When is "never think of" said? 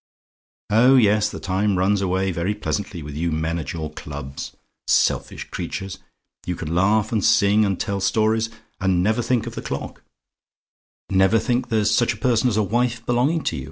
9.03-9.53